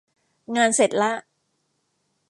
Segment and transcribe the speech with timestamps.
[0.55, 1.11] งานเสร็จละ